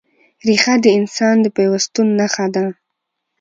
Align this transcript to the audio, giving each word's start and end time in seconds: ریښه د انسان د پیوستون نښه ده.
ریښه 0.47 0.75
د 0.83 0.85
انسان 0.97 1.35
د 1.41 1.45
پیوستون 1.55 2.07
نښه 2.19 2.45
ده. 2.55 2.65